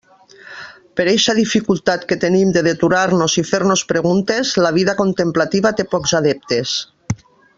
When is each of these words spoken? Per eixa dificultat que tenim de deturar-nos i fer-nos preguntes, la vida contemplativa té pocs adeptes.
Per 0.99 1.03
eixa 1.09 1.35
dificultat 1.39 2.05
que 2.11 2.17
tenim 2.23 2.53
de 2.55 2.63
deturar-nos 2.69 3.37
i 3.43 3.45
fer-nos 3.51 3.83
preguntes, 3.93 4.55
la 4.67 4.75
vida 4.81 4.99
contemplativa 5.05 5.77
té 5.81 5.87
pocs 5.93 6.17
adeptes. 6.23 6.77